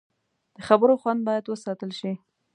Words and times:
د 0.55 0.57
خبرو 0.67 0.93
خوند 1.01 1.19
باید 1.27 1.43
وساتل 1.47 1.91
شي 1.99 2.11